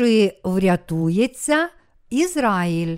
[0.00, 1.68] чи врятується
[2.10, 2.96] Ізраїль?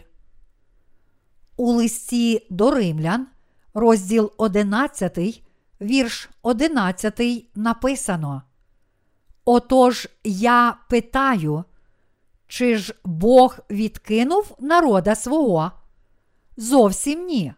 [1.57, 3.27] У листі до римлян,
[3.75, 5.43] розділ 11,
[5.81, 7.21] вірш 11
[7.55, 8.43] написано.
[9.45, 11.65] Отож я питаю,
[12.49, 15.71] чи ж Бог відкинув народа свого?
[16.57, 17.55] Зовсім ні.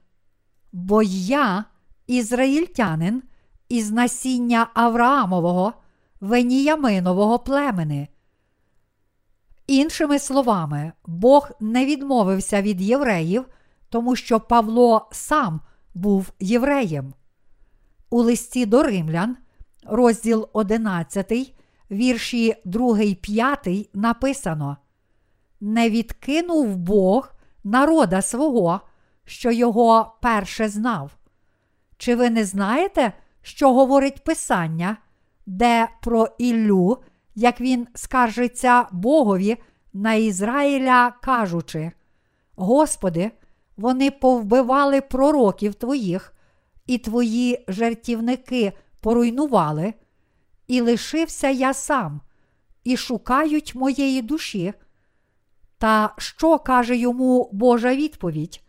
[0.72, 1.64] Бо я,
[2.06, 3.22] ізраїльтянин,
[3.68, 5.72] із насіння Авраамового,
[6.20, 8.08] Веніяминового племени.
[9.66, 13.44] Іншими словами, Бог не відмовився від євреїв,
[13.88, 15.60] тому що Павло сам
[15.94, 17.14] був євреєм.
[18.10, 19.36] У листі до римлян,
[19.86, 21.54] розділ 11,
[21.90, 24.76] вірші 2, 5 написано:
[25.60, 27.32] Не відкинув Бог
[27.64, 28.80] народа свого,
[29.24, 31.10] що його перше знав.
[31.96, 34.96] Чи ви не знаєте, що говорить Писання,
[35.46, 36.98] де про Іллю,
[37.34, 39.56] як він скаржиться Богові
[39.92, 41.92] на Ізраїля, кажучи:
[42.56, 43.30] Господи,
[43.76, 46.34] вони повбивали пророків твоїх,
[46.86, 49.94] і твої жертівники поруйнували,
[50.66, 52.20] і лишився я сам,
[52.84, 54.72] і шукають моєї душі.
[55.78, 58.60] Та що каже йому Божа відповідь?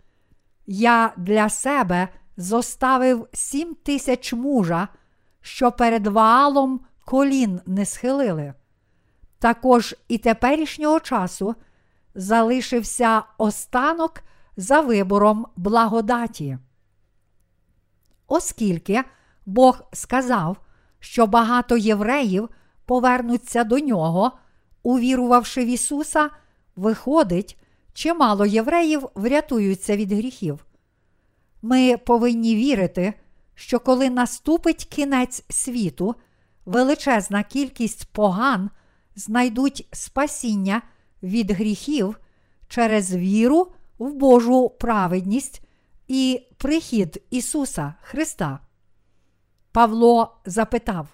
[0.68, 2.08] Я для себе
[2.38, 4.88] зоставив сім тисяч мужа,
[5.42, 8.54] що перед ваалом колін не схилили.
[9.40, 11.56] Також і теперішнього часу
[12.16, 14.24] залишився останок
[14.58, 16.58] за вибором благодаті.
[18.28, 19.04] Оскільки
[19.46, 20.58] Бог сказав,
[21.00, 22.50] що багато євреїв
[22.86, 24.32] повернуться до нього,
[24.84, 26.30] увірувавши в Ісуса,
[26.76, 27.58] виходить,
[27.94, 30.66] чимало євреїв врятуються від гріхів.
[31.62, 33.14] Ми повинні вірити,
[33.56, 36.16] що коли наступить кінець світу,
[36.66, 38.70] величезна кількість поган
[39.16, 40.82] знайдуть спасіння
[41.24, 42.20] від гріхів
[42.68, 45.62] через віру в Божу праведність
[46.08, 48.60] і прихід Ісуса Христа.
[49.72, 51.08] Павло запитав,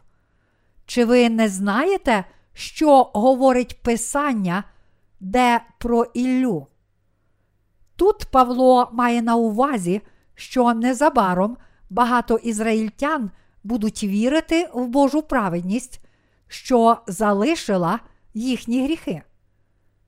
[0.86, 4.64] чи ви не знаєте, що говорить Писання,
[5.20, 6.68] де про Іллю?
[7.96, 10.02] Тут Павло має на увазі,
[10.36, 11.58] що незабаром
[11.90, 13.32] багато ізраїльтян
[13.64, 16.02] будуть вірити в Божу праведність,
[16.48, 18.00] що залишила
[18.34, 19.22] їхні гріхи.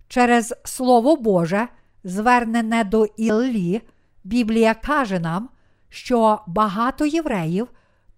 [0.08, 1.68] Через Слово Боже,
[2.04, 3.82] звернене до Іллі,
[4.24, 5.50] Біблія каже нам,
[5.90, 7.68] що багато євреїв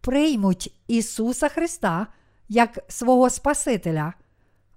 [0.01, 2.07] приймуть Ісуса Христа
[2.49, 4.13] як свого Спасителя.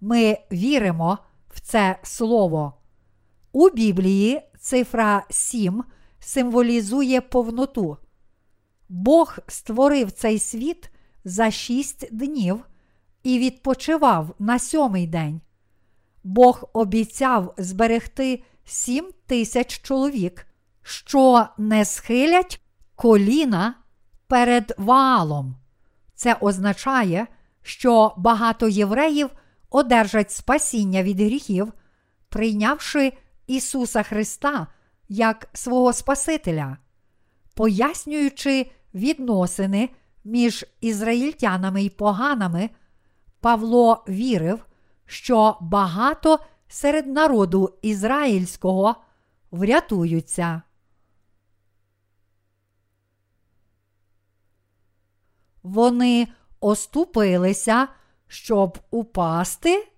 [0.00, 2.74] Ми віримо в це Слово.
[3.52, 5.84] У Біблії цифра 7
[6.20, 7.96] символізує повноту.
[8.88, 10.90] Бог створив цей світ
[11.24, 12.64] за шість днів
[13.22, 15.40] і відпочивав на сьомий день.
[16.24, 20.46] Бог обіцяв зберегти сім тисяч чоловік,
[20.82, 22.60] що не схилять
[22.94, 23.74] коліна
[24.26, 25.56] перед валом.
[26.14, 27.26] Це означає,
[27.62, 29.30] що багато євреїв
[29.70, 31.72] одержать спасіння від гріхів,
[32.28, 33.12] прийнявши
[33.46, 34.66] Ісуса Христа
[35.08, 36.76] як свого Спасителя,
[37.54, 39.88] пояснюючи відносини
[40.24, 42.70] між ізраїльтянами і поганами,
[43.40, 44.66] Павло вірив,
[45.06, 46.38] що багато
[46.68, 48.96] серед народу ізраїльського
[49.50, 50.62] врятуються.
[55.62, 56.28] Вони
[56.60, 57.88] оступилися,
[58.26, 59.88] щоб упасти.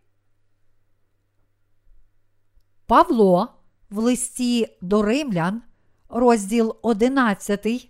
[2.86, 3.48] Павло
[3.90, 5.62] в листі до римлян,
[6.08, 7.89] розділ 11,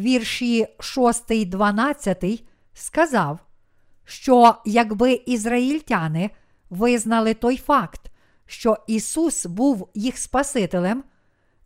[0.00, 2.44] вірші 6, 12,
[2.74, 3.38] сказав,
[4.04, 6.30] що якби ізраїльтяни
[6.70, 8.10] визнали той факт,
[8.46, 11.04] що Ісус був їх Спасителем,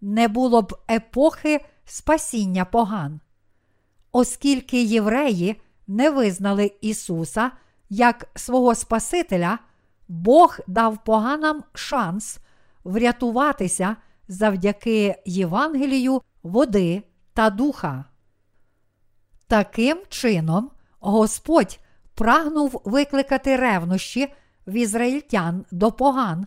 [0.01, 3.21] не було б епохи спасіння поган.
[4.13, 7.51] Оскільки євреї не визнали Ісуса
[7.91, 9.59] як свого Спасителя,
[10.09, 12.39] Бог дав поганам шанс
[12.85, 13.97] врятуватися
[14.29, 18.05] завдяки Євангелію, води та духа.
[19.55, 20.71] Таким чином,
[21.01, 21.81] Господь
[22.15, 24.33] прагнув викликати ревнощі
[24.67, 26.47] в ізраїльтян до поган,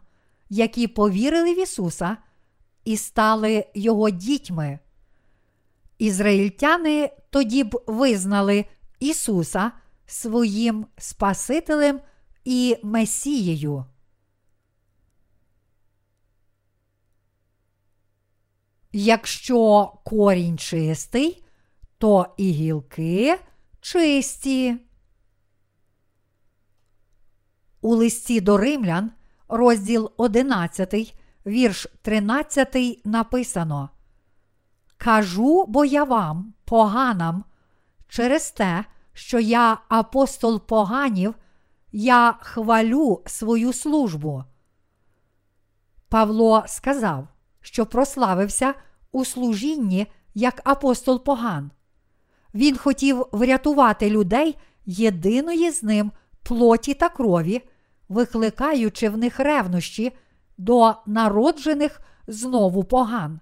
[0.49, 2.17] які повірили в Ісуса
[2.85, 4.79] і стали Його дітьми.
[5.97, 8.65] Ізраїльтяни тоді б визнали
[8.99, 9.71] Ісуса
[10.05, 11.99] своїм Спасителем
[12.45, 13.85] і Месією.
[18.91, 21.43] Якщо корінь чистий,
[21.97, 23.39] то і гілки
[23.81, 24.77] чисті.
[27.81, 29.11] У листі до римлян,
[29.47, 31.15] розділ 11,
[31.45, 33.89] вірш 13 написано.
[34.97, 37.43] Кажу бо я вам, поганам,
[38.07, 41.35] через те, що я апостол поганів,
[41.91, 44.43] я хвалю свою службу.
[46.09, 47.27] Павло сказав,
[47.61, 48.73] що прославився
[49.11, 51.71] у служінні як апостол поган.
[52.53, 56.11] Він хотів врятувати людей єдиної з ним
[56.43, 57.61] плоті та крові,
[58.09, 60.11] викликаючи в них ревнощі
[60.57, 63.39] до народжених знову поган.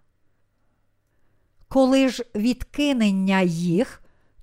[1.68, 4.02] Коли ж відкинення їх,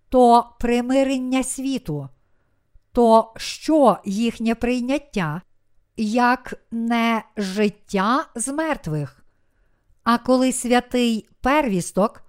[0.08, 2.08] то примирення світу,
[2.92, 5.42] то що їхнє прийняття,
[5.96, 9.24] як не життя з мертвих?
[10.04, 12.22] А коли святий первісток,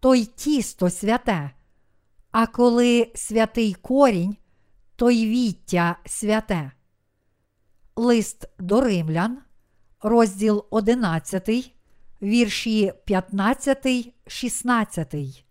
[0.00, 1.50] то й тісто святе,
[2.32, 4.36] а коли святий корінь,
[4.96, 6.72] то й віття святе.
[7.96, 9.38] Лист до римлян,
[10.00, 11.74] розділ 11,
[12.22, 15.44] вірші 15, 16.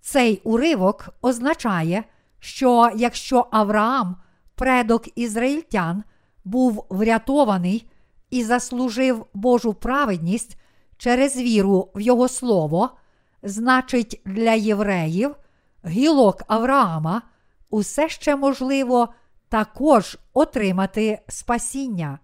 [0.00, 2.04] Цей уривок означає,
[2.38, 4.16] що якщо Авраам,
[4.54, 6.04] предок ізраїльтян,
[6.44, 7.90] був врятований
[8.30, 10.56] і заслужив Божу праведність
[10.96, 12.90] через віру в Його Слово,
[13.44, 15.36] значить, для євреїв
[15.86, 17.22] гілок Авраама
[17.70, 19.08] усе ще можливо
[19.48, 22.18] також отримати спасіння.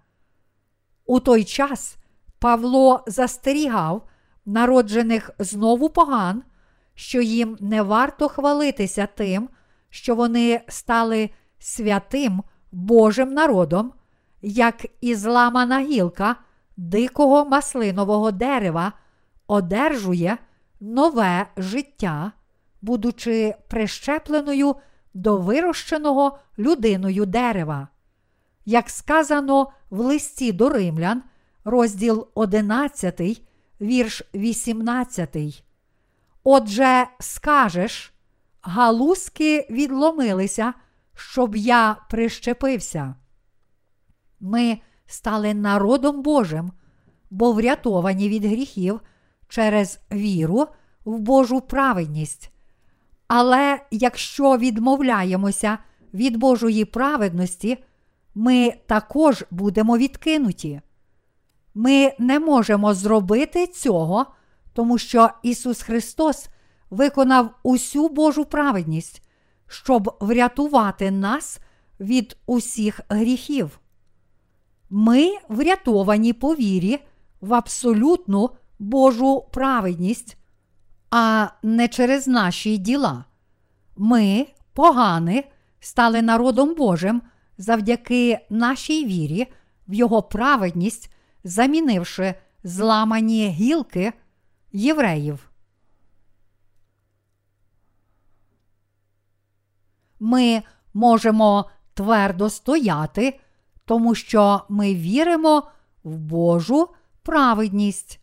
[1.06, 1.96] У той час
[2.38, 4.08] Павло застерігав
[4.46, 6.42] народжених знову поган,
[6.94, 9.48] що їм не варто хвалитися тим,
[9.90, 12.42] що вони стали святим
[12.72, 13.92] Божим народом,
[14.42, 16.36] як і зламана гілка
[16.76, 18.92] дикого маслинового дерева
[19.46, 20.38] одержує
[20.80, 22.32] нове життя,
[22.82, 24.76] будучи прищепленою
[25.14, 27.88] до вирощеного людиною дерева.
[28.64, 31.22] Як сказано в листі до римлян,
[31.64, 33.42] розділ 11,
[33.80, 35.64] вірш 18.
[36.44, 38.12] Отже, скажеш,
[38.62, 40.74] галузки відломилися,
[41.14, 43.14] щоб я прищепився.
[44.40, 46.72] Ми стали народом Божим,
[47.30, 49.00] бо врятовані від гріхів
[49.50, 50.66] через віру
[51.04, 52.50] в Божу праведність.
[53.28, 55.78] Але якщо відмовляємося
[56.14, 57.78] від Божої праведності,
[58.34, 60.80] ми також будемо відкинуті.
[61.74, 64.26] Ми не можемо зробити цього,
[64.72, 66.48] тому що Ісус Христос
[66.90, 69.22] виконав усю Божу праведність,
[69.66, 71.60] щоб врятувати нас
[72.00, 73.80] від усіх гріхів.
[74.90, 76.98] Ми врятовані по вірі
[77.40, 78.50] в абсолютну
[78.80, 80.36] Божу праведність,
[81.10, 83.24] а не через наші діла.
[83.96, 85.44] Ми, погани,
[85.80, 87.22] стали народом Божим
[87.58, 89.46] завдяки нашій вірі
[89.88, 91.12] в Його праведність,
[91.44, 92.34] замінивши
[92.64, 94.12] зламані гілки
[94.72, 95.50] євреїв.
[100.20, 100.62] Ми
[100.94, 103.40] можемо твердо стояти,
[103.84, 105.68] тому що ми віримо
[106.04, 106.88] в Божу
[107.22, 108.19] праведність.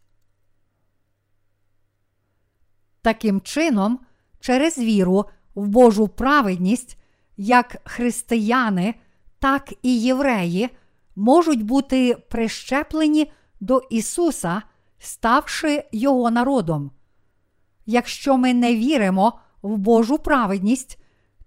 [3.07, 3.99] Таким чином,
[4.39, 6.97] через віру в Божу праведність,
[7.37, 8.95] як християни,
[9.39, 10.69] так і євреї
[11.15, 14.61] можуть бути прищеплені до Ісуса,
[14.99, 16.91] ставши Його народом.
[17.85, 20.99] Якщо ми не віримо в Божу праведність,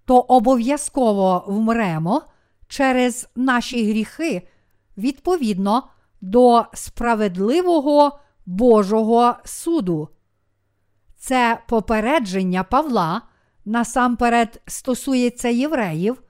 [0.04, 2.22] то обов'язково вмремо
[2.68, 4.48] через наші гріхи
[4.96, 5.82] відповідно
[6.20, 10.08] до справедливого Божого суду.
[11.20, 13.22] Це попередження Павла
[13.64, 16.22] насамперед стосується євреїв,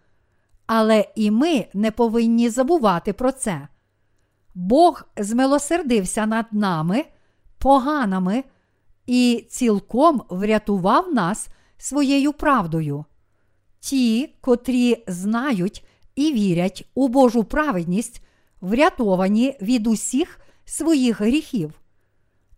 [0.67, 3.69] але і ми не повинні забувати про це.
[4.55, 7.05] Бог змилосердився над нами,
[7.59, 8.45] поганими,
[9.07, 13.05] і цілком врятував нас своєю правдою.
[13.81, 18.23] Ті, котрі знають і вірять у Божу праведність,
[18.61, 21.80] врятовані від усіх своїх гріхів.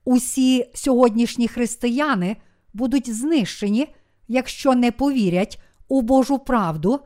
[0.04, 2.36] Усі сьогоднішні християни
[2.72, 3.94] будуть знищені,
[4.28, 7.00] якщо не повірять у Божу правду,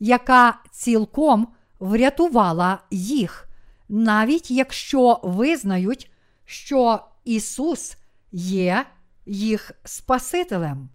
[0.00, 1.48] яка цілком
[1.80, 3.48] врятувала їх,
[3.88, 6.10] навіть якщо визнають,
[6.44, 7.96] що Ісус
[8.32, 8.86] є
[9.26, 10.88] їх Спасителем.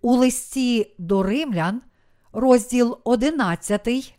[0.00, 1.82] У листі до римлян,
[2.32, 4.14] розділ 11,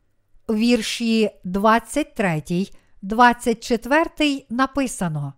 [0.50, 2.68] вірші 23,
[3.02, 5.34] 24 написано.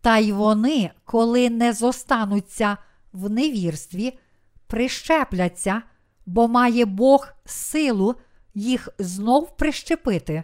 [0.00, 2.76] Та й вони, коли не зостануться
[3.12, 4.18] в невірстві,
[4.66, 5.82] прищепляться,
[6.26, 8.14] бо має Бог силу
[8.54, 10.42] їх знов прищепити,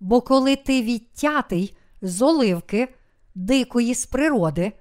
[0.00, 2.94] Бо коли ти відтятий з оливки,
[3.34, 4.72] дикої з природи,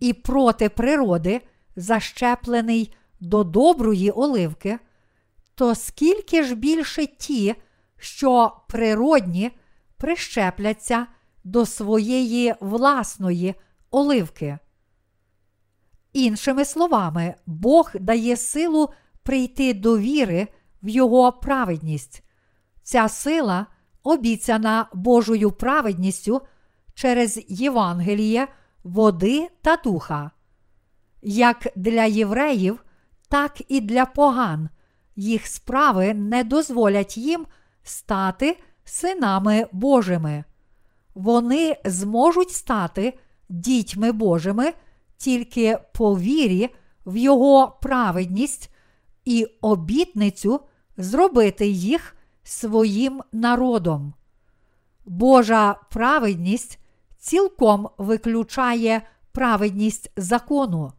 [0.00, 1.40] і проти природи
[1.76, 4.78] защеплений до доброї оливки,
[5.54, 7.54] то скільки ж більше ті,
[7.98, 9.50] що природні
[9.96, 11.06] прищепляться
[11.44, 13.54] до своєї власної
[13.90, 14.58] оливки.
[16.12, 18.88] Іншими словами, Бог дає силу
[19.22, 20.48] прийти до віри
[20.82, 22.22] в Його праведність.
[22.82, 23.66] Ця сила,
[24.02, 26.40] обіцяна Божою праведністю
[26.94, 28.48] через Євангеліє,
[28.84, 30.30] води та духа.
[31.22, 32.84] Як для євреїв,
[33.28, 34.68] так і для поган
[35.16, 37.46] їх справи не дозволять їм
[37.82, 40.44] стати синами Божими.
[41.14, 44.72] Вони зможуть стати дітьми Божими
[45.16, 46.70] тільки по вірі
[47.06, 48.70] в Його праведність
[49.24, 50.60] і обітницю
[50.96, 54.14] зробити їх своїм народом.
[55.04, 56.78] Божа праведність
[57.18, 59.02] цілком виключає
[59.32, 60.92] праведність закону.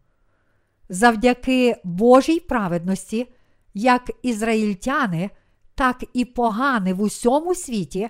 [0.89, 3.33] Завдяки Божій праведності,
[3.73, 5.29] як ізраїльтяни,
[5.75, 8.09] так і погани в усьому світі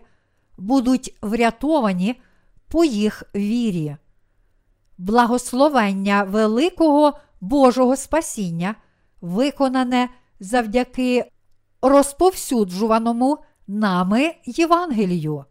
[0.58, 2.22] будуть врятовані
[2.68, 3.98] по їх вірі.
[4.98, 8.76] Благословення великого Божого спасіння
[9.22, 11.26] виконане завдяки
[11.82, 15.46] розповсюджуваному нами Євангелію.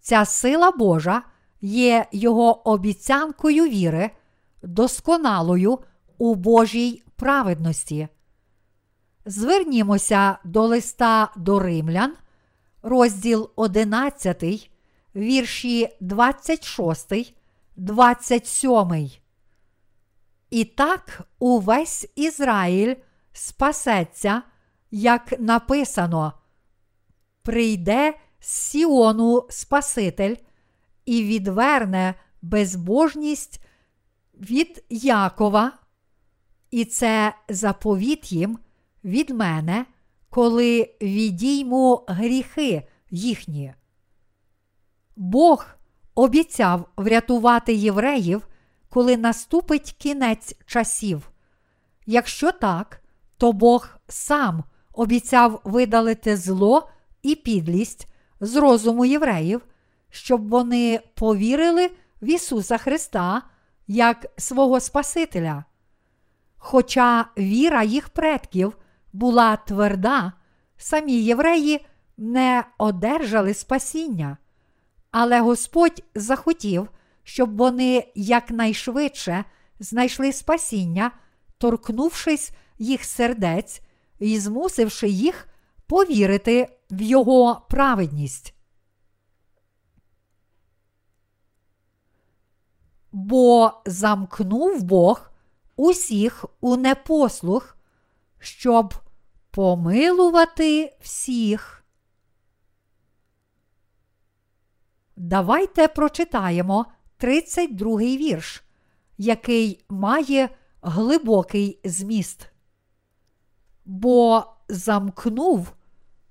[0.00, 1.22] Ця сила Божа
[1.60, 4.10] є Його обіцянкою віри,
[4.62, 5.78] досконалою
[6.18, 8.08] у Божій праведності.
[9.26, 12.14] Звернімося до листа до римлян,
[12.82, 14.70] розділ 11,
[15.16, 17.34] вірші 26,
[17.76, 19.10] 27.
[20.50, 22.94] І так увесь Ізраїль
[23.32, 24.42] спасеться,
[24.90, 26.32] як написано:
[27.42, 30.36] Прийде з Сіону Спаситель
[31.04, 33.60] і відверне безбожність
[34.34, 35.72] від Якова,
[36.70, 38.58] і це заповіт їм
[39.04, 39.86] від мене,
[40.32, 43.74] коли відійму гріхи їхні.
[45.16, 45.66] Бог
[46.14, 48.48] обіцяв врятувати євреїв,
[48.88, 51.30] коли наступить кінець часів.
[52.06, 53.02] Якщо так,
[53.36, 56.90] то Бог сам обіцяв видалити зло
[57.22, 58.08] і підлість
[58.40, 59.60] з розуму євреїв,
[60.10, 61.90] щоб вони повірили
[62.22, 63.42] в Ісуса Христа
[63.86, 65.64] як свого Спасителя.
[66.56, 68.76] Хоча віра їх предків
[69.12, 70.32] була тверда,
[70.76, 74.36] самі євреї не одержали спасіння,
[75.10, 76.88] але Господь захотів,
[77.22, 79.44] щоб вони якнайшвидше
[79.80, 81.10] знайшли спасіння,
[81.58, 83.80] торкнувшись їх сердець
[84.18, 85.48] і змусивши їх
[85.86, 88.54] повірити в Його праведність.
[93.12, 95.30] Бо замкнув Бог
[95.76, 97.76] усіх у непослух,
[98.42, 98.94] щоб
[99.50, 101.84] помилувати всіх.
[105.16, 106.86] Давайте прочитаємо
[107.20, 108.64] 32-й вірш,
[109.18, 110.48] який має
[110.82, 112.48] глибокий зміст.
[113.84, 115.72] Бо замкнув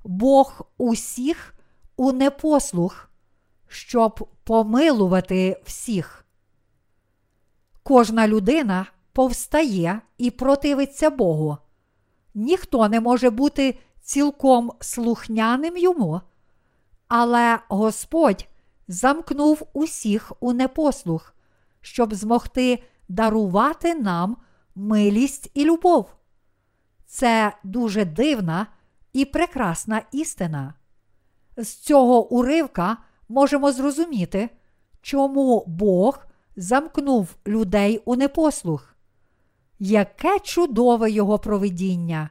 [0.03, 1.55] Бог усіх
[1.95, 3.09] у непослух,
[3.67, 6.25] щоб помилувати всіх.
[7.83, 11.57] Кожна людина повстає і противиться Богу.
[12.33, 16.21] Ніхто не може бути цілком слухняним йому,
[17.07, 18.47] але Господь
[18.88, 21.33] замкнув усіх у непослух,
[21.81, 24.38] щоб змогти дарувати нам
[24.75, 26.09] милість і любов.
[27.05, 28.67] Це дуже дивна
[29.13, 30.73] і прекрасна істина.
[31.57, 32.97] З цього уривка
[33.29, 34.50] можемо зрозуміти,
[35.01, 38.90] чому Бог замкнув людей у непослух.
[39.83, 42.29] Яке чудове його провидіння!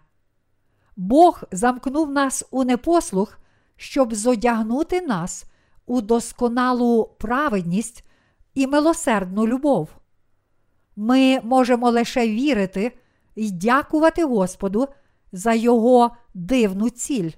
[0.96, 3.38] Бог замкнув нас у непослух,
[3.76, 5.44] щоб зодягнути нас
[5.86, 8.04] у досконалу праведність
[8.54, 9.88] і милосердну любов.
[10.96, 12.98] Ми можемо лише вірити
[13.34, 14.88] і дякувати Господу
[15.32, 17.30] за Його дивну ціль.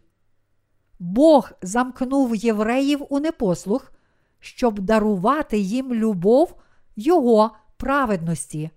[0.98, 3.92] Бог замкнув євреїв у непослух,
[4.40, 6.54] щоб дарувати їм любов
[6.96, 8.70] Його праведності.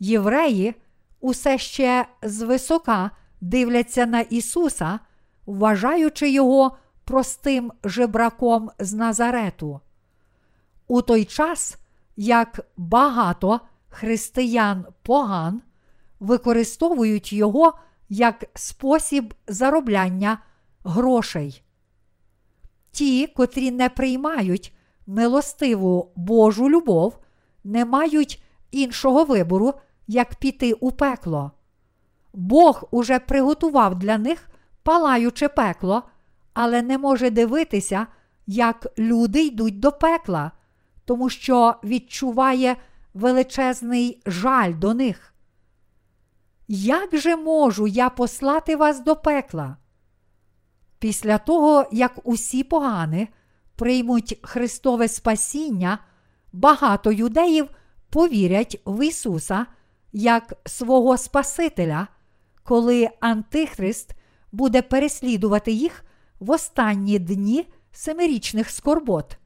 [0.00, 0.74] Євреї
[1.20, 4.98] усе ще звисока дивляться на Ісуса,
[5.46, 9.80] вважаючи Його простим жебраком з Назарету.
[10.88, 11.76] У той час,
[12.16, 15.62] як багато християн поган
[16.20, 17.78] використовують його
[18.08, 20.38] як спосіб заробляння
[20.84, 21.62] грошей.
[22.90, 24.74] Ті, котрі не приймають
[25.06, 27.18] милостиву Божу любов,
[27.64, 29.74] не мають іншого вибору,
[30.10, 31.50] як піти у пекло.
[32.32, 34.50] Бог уже приготував для них
[34.82, 36.02] палаюче пекло,
[36.52, 38.06] але не може дивитися,
[38.46, 40.52] як люди йдуть до пекла,
[41.04, 42.76] тому що відчуває
[43.14, 45.34] величезний жаль до них.
[46.68, 49.76] Як же можу я послати вас до пекла?
[50.98, 53.28] Після того, як усі погани
[53.76, 55.98] приймуть Христове спасіння,
[56.52, 57.68] багато юдеїв
[58.10, 59.66] повірять в Ісуса
[60.12, 62.06] як свого Спасителя,
[62.62, 64.14] коли Антихрист
[64.52, 66.04] буде переслідувати їх
[66.40, 69.38] в останні дні семирічних скорбот.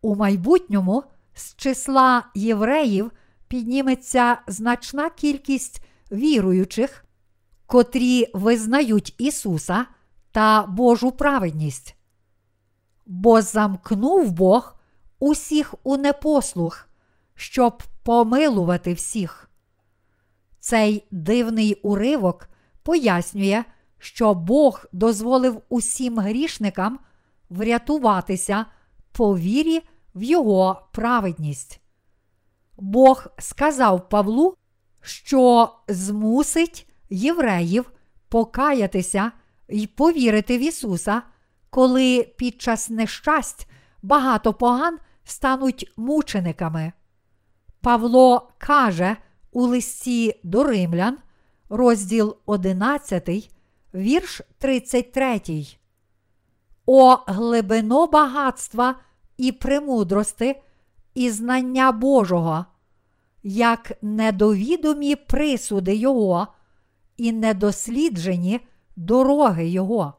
[0.00, 3.10] У майбутньому з числа євреїв
[3.48, 7.04] підніметься значна кількість віруючих,
[7.66, 9.86] котрі визнають Ісуса
[10.32, 11.96] та Божу праведність.
[13.06, 14.74] Бо замкнув Бог
[15.18, 16.88] усіх у непослух,
[17.34, 19.51] щоб помилувати всіх.
[20.64, 22.48] Цей дивний уривок
[22.82, 23.64] пояснює,
[23.98, 26.98] що Бог дозволив усім грішникам
[27.50, 28.66] врятуватися
[29.12, 29.82] по вірі
[30.14, 31.80] в Його праведність.
[32.76, 34.56] Бог сказав Павлу,
[35.00, 37.92] що змусить євреїв
[38.28, 39.32] покаятися
[39.68, 41.22] і повірити в Ісуса,
[41.70, 43.68] коли під час нещасть
[44.02, 46.92] багато поган стануть мучениками.
[47.80, 49.16] Павло каже
[49.52, 51.18] у листі до римлян,
[51.68, 53.50] розділ 11,
[53.94, 55.40] вірш 33.
[56.86, 58.94] О глибино багатства
[59.36, 60.62] і премудрости,
[61.14, 62.64] і знання Божого,
[63.42, 66.46] як недовідомі присуди Його,
[67.16, 68.60] і недосліджені
[68.96, 70.14] дороги Його.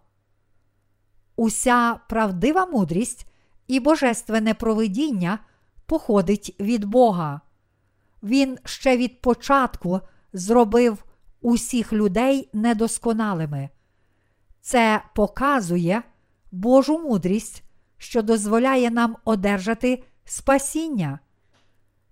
[1.36, 3.28] Уся правдива мудрість
[3.68, 5.40] і божественне провидіння
[5.86, 7.42] походить від Бога.
[8.24, 10.00] Він ще від початку
[10.34, 11.04] зробив
[11.42, 13.70] усіх людей недосконалими.
[14.62, 16.04] Це показує
[16.52, 17.64] Божу мудрість,
[17.98, 21.20] що дозволяє нам одержати спасіння.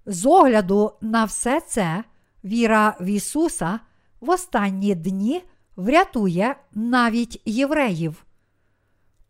[0.06, 2.04] З огляду на все це,
[2.43, 3.80] віра в Ісуса
[4.19, 5.43] в останні дні
[5.76, 8.26] врятує навіть євреїв.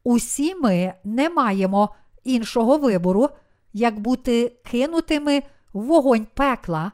[0.03, 3.29] Усі ми не маємо іншого вибору,
[3.73, 6.91] як бути кинутими вогонь пекла,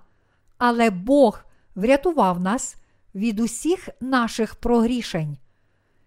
[0.58, 1.40] але Бог
[1.76, 2.76] врятував нас
[3.16, 5.38] від усіх наших прогрішень.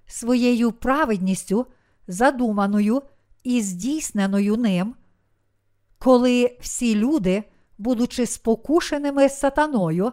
[0.07, 1.67] Своєю праведністю,
[2.09, 3.03] задуманою
[3.45, 4.95] і здійсненою ним,
[5.99, 7.45] коли всі люди,
[7.79, 10.13] будучи спокушеними сатаною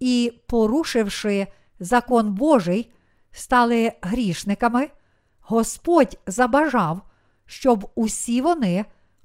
[0.00, 1.46] і порушивши
[1.80, 2.92] закон Божий,
[3.32, 4.90] стали грішниками,
[5.40, 7.00] Господь забажав,
[7.46, 8.84] щоб усі вони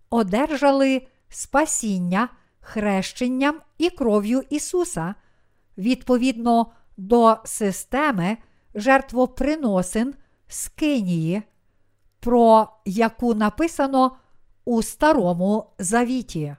[0.10, 2.30] одержали спасіння
[2.62, 5.16] хрещенням і кров'ю Ісуса
[5.78, 8.38] відповідно до системи
[8.76, 10.14] жертвоприносин
[10.48, 11.44] з Кинії,
[12.20, 14.18] про яку написано
[14.66, 16.56] у Старому Завіті.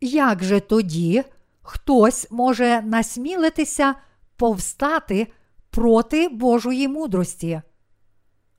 [0.00, 1.24] Як же тоді
[1.62, 3.94] хтось може насмілитися
[4.36, 5.32] повстати
[5.70, 7.62] проти Божої мудрості?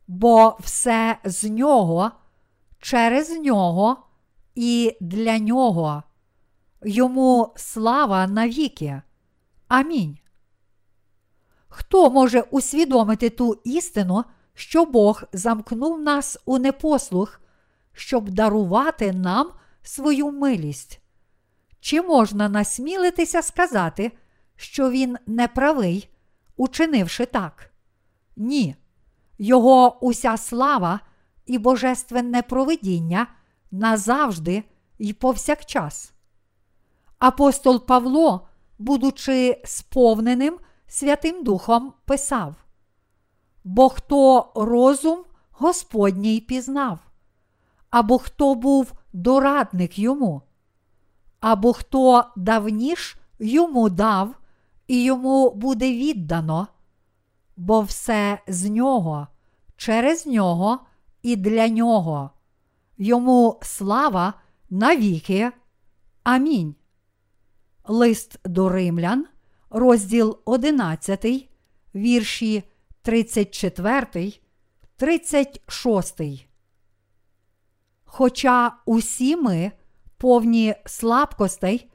[0.08, 2.12] Бо все з нього,
[2.80, 3.98] через нього
[4.56, 6.04] і для нього.
[6.84, 9.02] Йому слава навіки.
[9.68, 10.18] Амінь.
[11.68, 17.42] Хто може усвідомити ту істину, що Бог замкнув нас у непослух,
[17.94, 19.52] щоб дарувати нам
[19.84, 21.00] свою милість?
[21.80, 24.12] Чи можна насмілитися сказати,
[24.56, 26.10] що він неправий,
[26.58, 27.72] учинивши так?
[28.36, 28.76] Ні.
[29.38, 31.00] Його уся слава
[31.46, 33.28] і божественне провидіння
[33.74, 34.64] назавжди
[34.98, 36.14] і повсякчас.
[37.20, 38.48] Апостол Павло,
[38.80, 42.56] будучи сповненим Святим Духом, писав:
[43.64, 47.00] Бо хто розум Господній пізнав,
[47.90, 50.42] або хто був дорадник йому,
[51.40, 54.36] або хто давніш йому дав,
[54.88, 56.68] і йому буде віддано,
[57.58, 59.28] бо все з нього,
[59.78, 60.80] через нього
[61.22, 62.30] і для нього.
[62.98, 64.34] Йому слава
[64.70, 65.52] навіки.
[66.24, 66.76] Амінь.
[67.88, 69.26] Лист до римлян,
[69.70, 71.50] розділ 11,
[71.96, 72.64] вірші
[73.02, 74.34] 34,
[74.96, 76.22] 36.
[78.04, 79.72] Хоча усі ми,
[80.18, 81.90] повні слабкостей,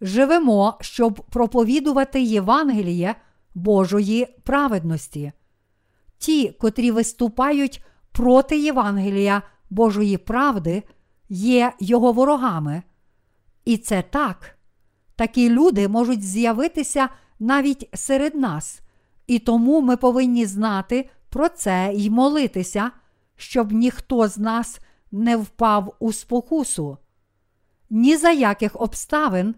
[0.00, 3.14] живемо, щоб проповідувати Євангеліє
[3.54, 5.32] Божої праведності.
[6.18, 10.82] Ті, котрі виступають проти Євангелія Божої правди,
[11.28, 12.82] є його ворогами.
[13.64, 14.58] І це так.
[15.16, 18.80] Такі люди можуть з'явитися навіть серед нас,
[19.26, 22.90] і тому ми повинні знати про це і молитися,
[23.36, 24.80] щоб ніхто з нас
[25.12, 26.98] не впав у спокусу.
[27.90, 29.54] Ні за яких обставин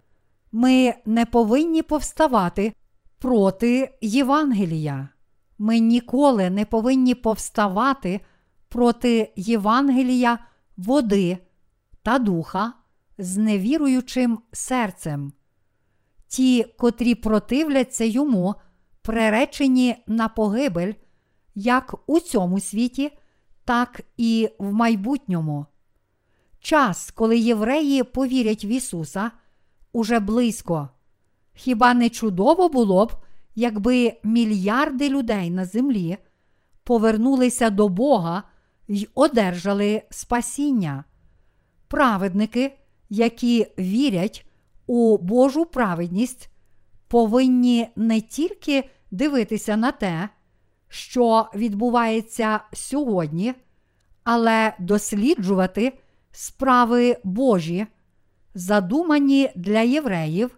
[0.51, 2.73] ми не повинні повставати
[3.19, 5.09] проти Євангелія.
[5.57, 8.21] Ми ніколи не повинні повставати
[8.71, 10.39] проти Євангелія
[10.77, 11.37] води
[12.03, 12.73] та духа
[13.17, 15.33] з невіруючим серцем.
[16.27, 18.55] Ті, котрі противляться йому,
[19.01, 20.93] приречені на погибель,
[21.55, 23.11] як у цьому світі,
[23.65, 25.65] так і в майбутньому.
[26.59, 29.31] Час, коли євреї повірять в Ісуса,
[29.93, 30.89] уже близько.
[31.53, 33.11] Хіба не чудово було б,
[33.55, 36.17] якби мільярди людей на землі
[36.83, 38.43] повернулися до Бога
[38.91, 41.03] й одержали спасіння?
[41.87, 42.77] Праведники,
[43.09, 44.45] які вірять
[44.87, 46.49] у Божу праведність,
[47.07, 50.29] повинні не тільки дивитися на те,
[50.87, 53.53] що відбувається сьогодні,
[54.23, 55.93] але досліджувати
[56.31, 57.87] справи Божі,
[58.55, 60.57] задумані для євреїв,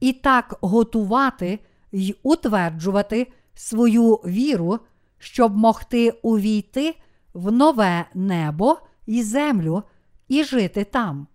[0.00, 1.58] і так готувати
[1.92, 4.78] й утверджувати свою віру,
[5.18, 6.94] щоб могти увійти
[7.34, 9.82] в нове небо і землю
[10.28, 11.26] і жити там.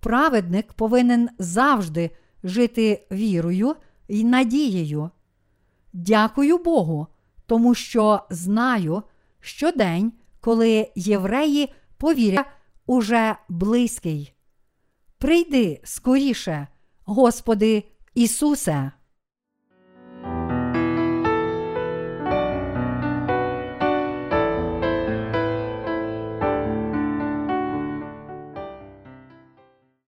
[0.00, 2.10] Праведник повинен завжди
[2.44, 3.76] жити вірою
[4.08, 5.10] і надією.
[5.92, 7.06] Дякую Богу,
[7.46, 9.02] тому що знаю,
[9.40, 12.46] що день, коли євреї повірять,
[12.86, 14.34] уже близький.
[15.18, 16.66] Прийди скоріше,
[17.04, 18.92] Господи Ісусе.